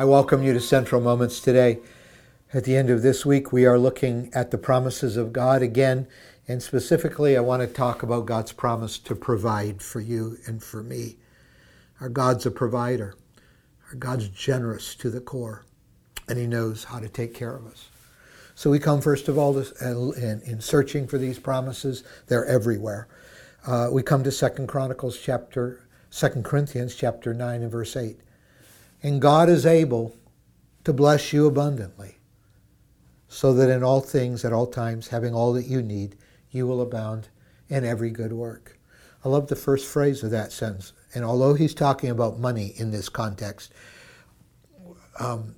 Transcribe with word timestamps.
I 0.00 0.04
welcome 0.04 0.42
you 0.42 0.54
to 0.54 0.60
Central 0.60 1.02
Moments 1.02 1.40
today. 1.40 1.78
At 2.54 2.64
the 2.64 2.74
end 2.74 2.88
of 2.88 3.02
this 3.02 3.26
week, 3.26 3.52
we 3.52 3.66
are 3.66 3.78
looking 3.78 4.30
at 4.32 4.50
the 4.50 4.56
promises 4.56 5.18
of 5.18 5.30
God 5.30 5.60
again, 5.60 6.08
and 6.48 6.62
specifically, 6.62 7.36
I 7.36 7.40
want 7.40 7.60
to 7.60 7.68
talk 7.68 8.02
about 8.02 8.24
God's 8.24 8.52
promise 8.52 8.98
to 9.00 9.14
provide 9.14 9.82
for 9.82 10.00
you 10.00 10.38
and 10.46 10.62
for 10.64 10.82
me. 10.82 11.18
Our 12.00 12.08
God's 12.08 12.46
a 12.46 12.50
provider, 12.50 13.14
our 13.90 13.96
God's 13.96 14.30
generous 14.30 14.94
to 14.94 15.10
the 15.10 15.20
core, 15.20 15.66
and 16.28 16.38
He 16.38 16.46
knows 16.46 16.84
how 16.84 16.98
to 16.98 17.08
take 17.10 17.34
care 17.34 17.54
of 17.54 17.66
us. 17.66 17.90
So 18.54 18.70
we 18.70 18.78
come 18.78 19.02
first 19.02 19.28
of 19.28 19.36
all 19.36 19.58
in, 19.58 20.40
in 20.46 20.62
searching 20.62 21.08
for 21.08 21.18
these 21.18 21.38
promises. 21.38 22.04
They're 22.26 22.46
everywhere. 22.46 23.06
Uh, 23.66 23.90
we 23.92 24.02
come 24.02 24.24
to 24.24 24.32
Second 24.32 24.66
Chronicles 24.66 25.20
chapter, 25.20 25.86
Second 26.08 26.46
Corinthians 26.46 26.94
chapter 26.94 27.34
nine 27.34 27.60
and 27.60 27.70
verse 27.70 27.94
eight. 27.98 28.20
And 29.02 29.20
God 29.20 29.48
is 29.48 29.64
able 29.64 30.16
to 30.84 30.92
bless 30.92 31.32
you 31.32 31.46
abundantly, 31.46 32.18
so 33.28 33.52
that 33.54 33.70
in 33.70 33.82
all 33.82 34.00
things, 34.00 34.44
at 34.44 34.52
all 34.52 34.66
times, 34.66 35.08
having 35.08 35.34
all 35.34 35.52
that 35.52 35.66
you 35.66 35.82
need, 35.82 36.16
you 36.50 36.66
will 36.66 36.80
abound 36.80 37.28
in 37.68 37.84
every 37.84 38.10
good 38.10 38.32
work. 38.32 38.78
I 39.24 39.28
love 39.28 39.48
the 39.48 39.56
first 39.56 39.86
phrase 39.86 40.22
of 40.22 40.30
that 40.30 40.52
sentence. 40.52 40.92
And 41.14 41.24
although 41.24 41.54
he's 41.54 41.74
talking 41.74 42.10
about 42.10 42.38
money 42.38 42.72
in 42.76 42.90
this 42.90 43.08
context, 43.08 43.72
um, 45.18 45.54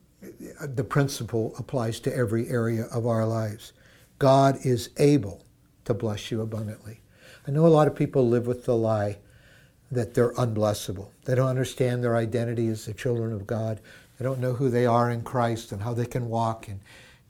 the 0.60 0.84
principle 0.84 1.54
applies 1.58 2.00
to 2.00 2.16
every 2.16 2.48
area 2.48 2.84
of 2.92 3.06
our 3.06 3.26
lives. 3.26 3.72
God 4.18 4.58
is 4.64 4.90
able 4.98 5.44
to 5.84 5.94
bless 5.94 6.30
you 6.30 6.40
abundantly. 6.40 7.00
I 7.46 7.50
know 7.50 7.66
a 7.66 7.68
lot 7.68 7.88
of 7.88 7.96
people 7.96 8.28
live 8.28 8.46
with 8.46 8.64
the 8.64 8.76
lie 8.76 9.18
that 9.92 10.14
they're 10.14 10.32
unblessable. 10.32 11.10
They 11.24 11.34
don't 11.34 11.48
understand 11.48 12.02
their 12.02 12.16
identity 12.16 12.68
as 12.68 12.86
the 12.86 12.94
children 12.94 13.32
of 13.32 13.46
God. 13.46 13.80
They 14.18 14.24
don't 14.24 14.40
know 14.40 14.54
who 14.54 14.70
they 14.70 14.86
are 14.86 15.10
in 15.10 15.22
Christ 15.22 15.70
and 15.70 15.82
how 15.82 15.92
they 15.92 16.06
can 16.06 16.28
walk 16.28 16.68
in 16.68 16.80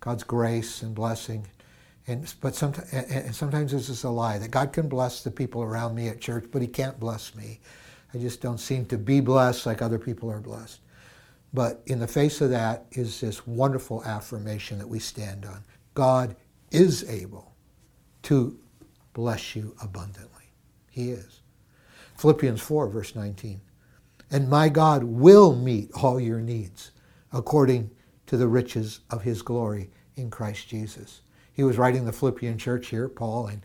God's 0.00 0.22
grace 0.22 0.82
and 0.82 0.94
blessing. 0.94 1.46
And 2.06 2.32
but 2.40 2.54
sometimes, 2.54 2.92
and 2.92 3.34
sometimes 3.34 3.72
this 3.72 3.88
is 3.88 4.04
a 4.04 4.10
lie 4.10 4.38
that 4.38 4.50
God 4.50 4.72
can 4.72 4.88
bless 4.88 5.22
the 5.22 5.30
people 5.30 5.62
around 5.62 5.94
me 5.94 6.08
at 6.08 6.20
church, 6.20 6.46
but 6.50 6.62
He 6.62 6.68
can't 6.68 6.98
bless 6.98 7.34
me. 7.34 7.60
I 8.14 8.18
just 8.18 8.40
don't 8.40 8.58
seem 8.58 8.86
to 8.86 8.98
be 8.98 9.20
blessed 9.20 9.66
like 9.66 9.82
other 9.82 9.98
people 9.98 10.30
are 10.30 10.40
blessed. 10.40 10.80
But 11.52 11.82
in 11.86 11.98
the 11.98 12.06
face 12.06 12.40
of 12.40 12.50
that 12.50 12.86
is 12.92 13.20
this 13.20 13.46
wonderful 13.46 14.04
affirmation 14.04 14.78
that 14.78 14.88
we 14.88 14.98
stand 14.98 15.44
on. 15.44 15.64
God 15.94 16.36
is 16.70 17.08
able 17.08 17.52
to 18.22 18.56
bless 19.12 19.54
you 19.54 19.74
abundantly. 19.82 20.44
He 20.90 21.10
is. 21.10 21.41
Philippians 22.22 22.60
4, 22.60 22.88
verse 22.88 23.16
19. 23.16 23.60
And 24.30 24.48
my 24.48 24.68
God 24.68 25.02
will 25.02 25.56
meet 25.56 25.90
all 26.00 26.20
your 26.20 26.38
needs 26.38 26.92
according 27.32 27.90
to 28.26 28.36
the 28.36 28.46
riches 28.46 29.00
of 29.10 29.22
his 29.22 29.42
glory 29.42 29.90
in 30.14 30.30
Christ 30.30 30.68
Jesus. 30.68 31.22
He 31.52 31.64
was 31.64 31.78
writing 31.78 32.04
the 32.04 32.12
Philippian 32.12 32.58
church 32.58 32.86
here, 32.86 33.08
Paul, 33.08 33.48
and, 33.48 33.62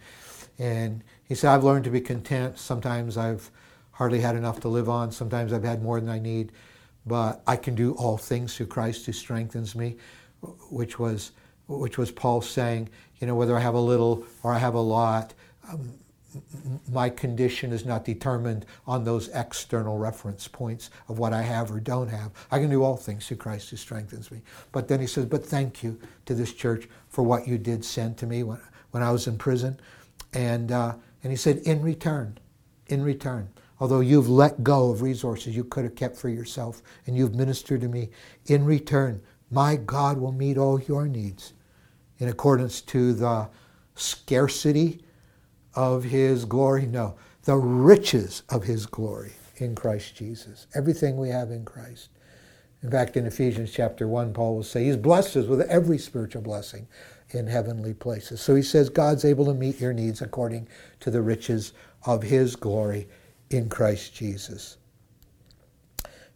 and 0.57 1.03
he 1.23 1.35
said, 1.35 1.51
I've 1.53 1.63
learned 1.63 1.83
to 1.83 1.91
be 1.91 2.01
content. 2.01 2.57
Sometimes 2.57 3.15
I've 3.15 3.51
hardly 3.91 4.21
had 4.21 4.35
enough 4.35 4.59
to 4.61 4.69
live 4.69 4.89
on. 4.89 5.11
Sometimes 5.11 5.53
I've 5.53 5.63
had 5.63 5.83
more 5.83 5.99
than 5.99 6.09
I 6.09 6.17
need. 6.17 6.51
But 7.05 7.43
I 7.45 7.57
can 7.57 7.75
do 7.75 7.93
all 7.93 8.17
things 8.17 8.57
through 8.57 8.67
Christ 8.67 9.05
who 9.05 9.11
strengthens 9.11 9.75
me, 9.75 9.97
which 10.71 10.97
was, 10.97 11.31
which 11.67 11.99
was 11.99 12.09
Paul 12.09 12.41
saying, 12.41 12.89
you 13.19 13.27
know, 13.27 13.35
whether 13.35 13.55
I 13.55 13.59
have 13.59 13.75
a 13.75 13.79
little 13.79 14.25
or 14.41 14.51
I 14.51 14.57
have 14.57 14.73
a 14.73 14.81
lot, 14.81 15.35
um, 15.69 15.93
my 16.91 17.09
condition 17.09 17.71
is 17.71 17.85
not 17.85 18.05
determined 18.05 18.65
on 18.85 19.03
those 19.03 19.29
external 19.29 19.97
reference 19.97 20.47
points 20.47 20.89
of 21.07 21.19
what 21.19 21.33
I 21.33 21.41
have 21.41 21.71
or 21.71 21.79
don't 21.79 22.09
have. 22.09 22.31
I 22.51 22.59
can 22.59 22.69
do 22.69 22.83
all 22.83 22.97
things 22.97 23.27
through 23.27 23.37
Christ 23.37 23.69
who 23.69 23.77
strengthens 23.77 24.31
me. 24.31 24.41
But 24.71 24.87
then 24.87 24.99
he 24.99 25.07
says, 25.07 25.25
But 25.25 25.45
thank 25.45 25.83
you 25.83 25.99
to 26.25 26.33
this 26.33 26.53
church 26.53 26.87
for 27.09 27.23
what 27.23 27.47
you 27.47 27.57
did 27.57 27.83
send 27.83 28.17
to 28.17 28.25
me 28.25 28.43
when, 28.43 28.59
when 28.91 29.03
I 29.03 29.11
was 29.11 29.27
in 29.27 29.37
prison. 29.37 29.79
And, 30.33 30.71
uh, 30.71 30.95
and 31.23 31.31
he 31.31 31.37
said, 31.37 31.59
In 31.59 31.81
return, 31.81 32.37
in 32.87 33.03
return, 33.03 33.49
although 33.79 34.01
you've 34.01 34.29
let 34.29 34.63
go 34.63 34.91
of 34.91 35.01
resources 35.01 35.55
you 35.55 35.63
could 35.63 35.85
have 35.85 35.95
kept 35.95 36.17
for 36.17 36.29
yourself 36.29 36.81
and 37.05 37.15
you've 37.15 37.35
ministered 37.35 37.81
to 37.81 37.87
me, 37.87 38.09
in 38.47 38.65
return, 38.65 39.21
my 39.49 39.77
God 39.77 40.17
will 40.17 40.33
meet 40.33 40.57
all 40.57 40.79
your 40.81 41.07
needs 41.07 41.53
in 42.19 42.27
accordance 42.27 42.81
to 42.81 43.13
the 43.13 43.47
scarcity 43.95 45.01
of 45.73 46.03
his 46.03 46.45
glory? 46.45 46.85
No, 46.85 47.15
the 47.43 47.55
riches 47.55 48.43
of 48.49 48.63
his 48.63 48.85
glory 48.85 49.33
in 49.57 49.75
Christ 49.75 50.15
Jesus. 50.15 50.67
Everything 50.75 51.17
we 51.17 51.29
have 51.29 51.51
in 51.51 51.65
Christ. 51.65 52.09
In 52.83 52.91
fact, 52.91 53.17
in 53.17 53.25
Ephesians 53.25 53.71
chapter 53.71 54.07
1, 54.07 54.33
Paul 54.33 54.55
will 54.55 54.63
say, 54.63 54.85
He's 54.85 54.97
blessed 54.97 55.37
us 55.37 55.47
with 55.47 55.61
every 55.61 55.97
spiritual 55.97 56.41
blessing 56.41 56.87
in 57.31 57.47
heavenly 57.47 57.93
places. 57.93 58.39
So 58.39 58.55
he 58.55 58.61
says, 58.61 58.89
God's 58.89 59.25
able 59.25 59.45
to 59.45 59.53
meet 59.53 59.81
your 59.81 59.93
needs 59.93 60.21
according 60.21 60.67
to 60.99 61.11
the 61.11 61.21
riches 61.21 61.73
of 62.05 62.23
his 62.23 62.55
glory 62.55 63.07
in 63.49 63.69
Christ 63.69 64.13
Jesus. 64.13 64.77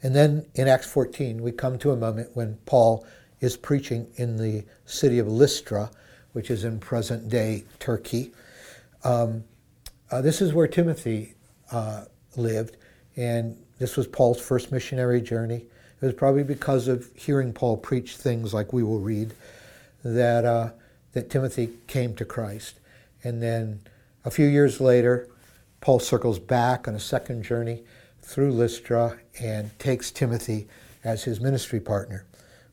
And 0.03 0.15
then 0.15 0.45
in 0.55 0.67
Acts 0.67 0.89
14, 0.91 1.41
we 1.41 1.51
come 1.51 1.77
to 1.79 1.91
a 1.91 1.97
moment 1.97 2.31
when 2.33 2.57
Paul 2.65 3.05
is 3.39 3.55
preaching 3.55 4.07
in 4.15 4.37
the 4.37 4.63
city 4.85 5.19
of 5.19 5.27
Lystra, 5.27 5.91
which 6.33 6.49
is 6.49 6.63
in 6.63 6.79
present 6.79 7.29
day 7.29 7.65
Turkey. 7.79 8.31
Um, 9.03 9.43
uh, 10.09 10.21
this 10.21 10.41
is 10.41 10.53
where 10.53 10.67
Timothy 10.67 11.35
uh, 11.71 12.05
lived, 12.35 12.77
and 13.15 13.57
this 13.79 13.97
was 13.97 14.07
Paul's 14.07 14.41
first 14.41 14.71
missionary 14.71 15.21
journey. 15.21 15.65
It 16.01 16.05
was 16.05 16.13
probably 16.13 16.43
because 16.43 16.87
of 16.87 17.09
hearing 17.15 17.53
Paul 17.53 17.77
preach 17.77 18.15
things 18.15 18.53
like 18.53 18.73
we 18.73 18.83
will 18.83 18.99
read 18.99 19.33
that 20.03 20.45
uh, 20.45 20.71
that 21.13 21.29
Timothy 21.29 21.69
came 21.87 22.15
to 22.15 22.25
Christ. 22.25 22.79
And 23.23 23.41
then 23.41 23.81
a 24.25 24.31
few 24.31 24.47
years 24.47 24.81
later, 24.81 25.27
Paul 25.79 25.99
circles 25.99 26.39
back 26.39 26.87
on 26.87 26.95
a 26.95 26.99
second 26.99 27.43
journey 27.43 27.83
through 28.21 28.51
Lystra 28.51 29.19
and 29.39 29.77
takes 29.79 30.11
Timothy 30.11 30.67
as 31.03 31.23
his 31.23 31.39
ministry 31.39 31.79
partner. 31.79 32.25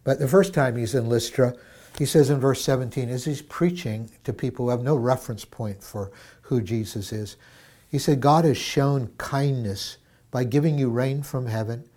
But 0.05 0.19
the 0.19 0.29
first 0.29 0.55
time 0.55 0.77
he's 0.77 0.95
in 0.95 1.09
Lystra, 1.09 1.55
he 1.99 2.07
says 2.07 2.31
in 2.31 2.39
verse 2.39 2.63
17, 2.63 3.09
as 3.09 3.25
he's 3.25 3.43
preaching 3.43 4.11
to 4.23 4.33
people 4.33 4.67
who 4.67 4.71
have 4.71 4.83
no 4.83 4.95
reference 4.95 5.45
point 5.45 5.83
for 5.83 6.13
who 6.43 6.63
Jesus 6.63 7.13
is, 7.13 7.37
he 7.89 7.99
said, 7.99 8.21
God 8.21 8.45
has 8.45 8.57
shown 8.57 9.09
kindness 9.19 9.99
by 10.31 10.45
giving 10.45 10.79
you 10.79 10.91
rain 10.91 11.23
from 11.23 11.47
heaven 11.47 11.89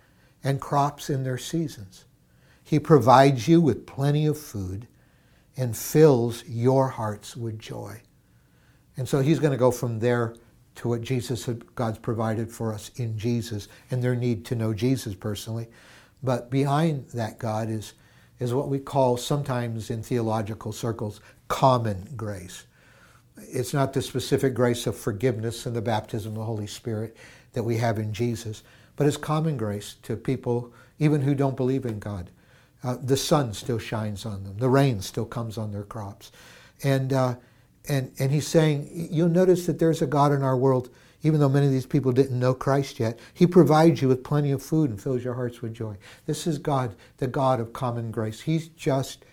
and 0.42 0.60
crops 0.60 1.08
in 1.08 1.22
their 1.22 1.38
seasons. 1.38 2.04
He 2.64 2.80
provides 2.80 3.46
you 3.46 3.60
with 3.60 3.86
plenty 3.86 4.26
of 4.26 4.38
food 4.38 4.88
and 5.56 5.76
fills 5.76 6.44
your 6.48 6.88
hearts 6.88 7.36
with 7.36 7.58
joy. 7.58 8.00
And 8.96 9.08
so 9.08 9.20
he's 9.20 9.38
going 9.38 9.52
to 9.52 9.58
go 9.58 9.70
from 9.70 10.00
there 10.00 10.34
to 10.76 10.88
what 10.88 11.02
Jesus 11.02 11.48
God's 11.74 11.98
provided 11.98 12.50
for 12.50 12.72
us 12.72 12.90
in 12.96 13.18
Jesus 13.18 13.68
and 13.90 14.02
their 14.02 14.16
need 14.16 14.44
to 14.46 14.54
know 14.54 14.72
Jesus 14.72 15.14
personally. 15.14 15.68
But 16.22 16.50
behind 16.50 17.08
that 17.10 17.38
God 17.38 17.68
is 17.68 17.92
is 18.42 18.52
what 18.52 18.68
we 18.68 18.78
call 18.78 19.16
sometimes 19.16 19.88
in 19.88 20.02
theological 20.02 20.72
circles 20.72 21.20
common 21.48 22.08
grace. 22.16 22.64
It's 23.36 23.72
not 23.72 23.92
the 23.92 24.02
specific 24.02 24.52
grace 24.52 24.86
of 24.86 24.96
forgiveness 24.96 25.64
and 25.64 25.76
the 25.76 25.80
baptism 25.80 26.32
of 26.32 26.38
the 26.38 26.44
Holy 26.44 26.66
Spirit 26.66 27.16
that 27.52 27.62
we 27.62 27.76
have 27.78 27.98
in 27.98 28.12
Jesus, 28.12 28.62
but 28.96 29.06
it's 29.06 29.16
common 29.16 29.56
grace 29.56 29.94
to 30.02 30.16
people 30.16 30.72
even 30.98 31.22
who 31.22 31.34
don't 31.34 31.56
believe 31.56 31.86
in 31.86 31.98
God. 31.98 32.30
Uh, 32.82 32.96
the 33.00 33.16
sun 33.16 33.54
still 33.54 33.78
shines 33.78 34.26
on 34.26 34.42
them. 34.42 34.58
The 34.58 34.68
rain 34.68 35.00
still 35.02 35.24
comes 35.24 35.56
on 35.56 35.70
their 35.70 35.84
crops. 35.84 36.32
And, 36.82 37.12
uh, 37.12 37.36
and, 37.88 38.12
and 38.18 38.32
he's 38.32 38.48
saying, 38.48 38.88
you'll 38.92 39.28
notice 39.28 39.66
that 39.66 39.78
there's 39.78 40.02
a 40.02 40.06
God 40.06 40.32
in 40.32 40.42
our 40.42 40.56
world 40.56 40.90
even 41.22 41.40
though 41.40 41.48
many 41.48 41.66
of 41.66 41.72
these 41.72 41.86
people 41.86 42.12
didn't 42.12 42.38
know 42.38 42.54
Christ 42.54 42.98
yet, 42.98 43.18
He 43.32 43.46
provides 43.46 44.02
you 44.02 44.08
with 44.08 44.24
plenty 44.24 44.50
of 44.50 44.62
food 44.62 44.90
and 44.90 45.00
fills 45.00 45.24
your 45.24 45.34
hearts 45.34 45.62
with 45.62 45.74
joy. 45.74 45.96
This 46.26 46.46
is 46.46 46.58
God, 46.58 46.94
the 47.18 47.26
God 47.26 47.60
of 47.60 47.72
common 47.72 48.10
grace. 48.10 48.40
He's 48.40 48.68
just 48.68 49.24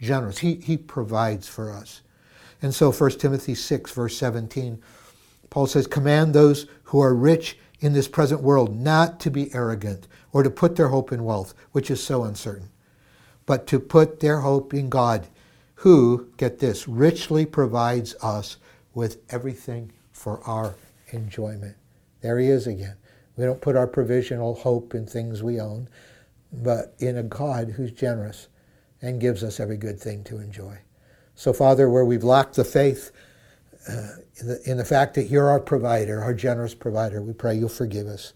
generous. 0.00 0.38
He, 0.38 0.54
he 0.56 0.76
provides 0.76 1.48
for 1.48 1.70
us. 1.70 2.02
And 2.62 2.74
so 2.74 2.90
1 2.90 3.10
Timothy 3.12 3.54
6, 3.54 3.92
verse 3.92 4.16
17, 4.16 4.82
Paul 5.50 5.66
says, 5.66 5.86
Command 5.86 6.34
those 6.34 6.66
who 6.84 7.00
are 7.00 7.14
rich 7.14 7.58
in 7.80 7.92
this 7.92 8.08
present 8.08 8.42
world 8.42 8.74
not 8.74 9.20
to 9.20 9.30
be 9.30 9.54
arrogant 9.54 10.08
or 10.32 10.42
to 10.42 10.50
put 10.50 10.76
their 10.76 10.88
hope 10.88 11.12
in 11.12 11.24
wealth, 11.24 11.54
which 11.72 11.90
is 11.90 12.02
so 12.02 12.24
uncertain, 12.24 12.70
but 13.44 13.66
to 13.68 13.78
put 13.78 14.20
their 14.20 14.40
hope 14.40 14.74
in 14.74 14.88
God, 14.88 15.26
who, 15.80 16.28
get 16.38 16.58
this, 16.58 16.88
richly 16.88 17.44
provides 17.44 18.14
us 18.22 18.56
with 18.94 19.18
everything 19.28 19.92
for 20.10 20.40
our 20.44 20.74
enjoyment. 21.08 21.76
There 22.20 22.38
he 22.38 22.48
is 22.48 22.66
again. 22.66 22.96
We 23.36 23.44
don't 23.44 23.60
put 23.60 23.76
our 23.76 23.86
provisional 23.86 24.54
hope 24.54 24.94
in 24.94 25.06
things 25.06 25.42
we 25.42 25.60
own, 25.60 25.88
but 26.52 26.94
in 26.98 27.18
a 27.18 27.22
God 27.22 27.70
who's 27.70 27.92
generous 27.92 28.48
and 29.02 29.20
gives 29.20 29.44
us 29.44 29.60
every 29.60 29.76
good 29.76 30.00
thing 30.00 30.24
to 30.24 30.38
enjoy. 30.38 30.78
So, 31.34 31.52
Father, 31.52 31.90
where 31.90 32.04
we've 32.04 32.24
lacked 32.24 32.56
the 32.56 32.64
faith 32.64 33.12
uh, 33.88 34.08
in, 34.40 34.46
the, 34.48 34.70
in 34.70 34.76
the 34.78 34.84
fact 34.84 35.14
that 35.14 35.24
you're 35.24 35.50
our 35.50 35.60
provider, 35.60 36.22
our 36.22 36.32
generous 36.32 36.74
provider, 36.74 37.20
we 37.20 37.34
pray 37.34 37.54
you'll 37.54 37.68
forgive 37.68 38.06
us. 38.06 38.32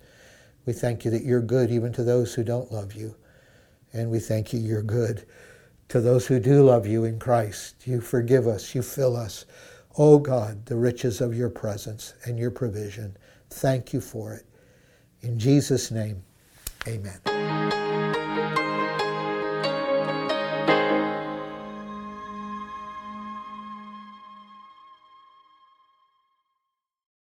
We 0.67 0.75
thank 0.75 1.05
you 1.05 1.11
that 1.13 1.25
you're 1.25 1.41
good 1.41 1.71
even 1.71 1.93
to 1.95 2.05
those 2.05 2.35
who 2.35 2.45
don't 2.45 2.71
love 2.71 2.93
you. 2.93 3.17
And 3.93 4.11
we 4.11 4.21
thank 4.21 4.53
you, 4.53 4.61
you're 4.61 4.83
good. 4.83 5.27
To 5.89 6.01
those 6.01 6.27
who 6.27 6.39
do 6.39 6.63
love 6.63 6.87
you 6.87 7.05
in 7.05 7.19
Christ, 7.19 7.87
you 7.87 8.01
forgive 8.01 8.47
us, 8.47 8.75
you 8.75 8.83
fill 8.83 9.17
us. 9.17 9.47
Oh 9.99 10.19
God, 10.19 10.67
the 10.67 10.77
riches 10.77 11.21
of 11.21 11.35
your 11.35 11.51
presence 11.51 12.15
and 12.25 12.39
your 12.39 12.51
provision. 12.51 13.17
Thank 13.51 13.93
you 13.93 14.01
for 14.01 14.35
it. 14.35 14.47
In 15.23 15.39
Jesus' 15.39 15.91
name, 15.91 16.23
amen. 16.87 18.20